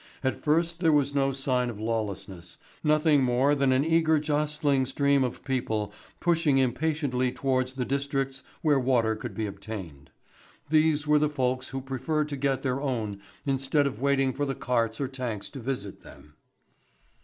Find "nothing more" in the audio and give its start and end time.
2.83-3.53